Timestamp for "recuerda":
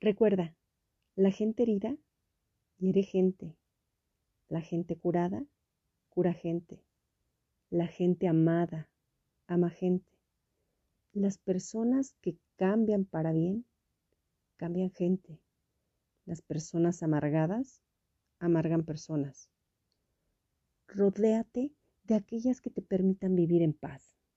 0.00-0.56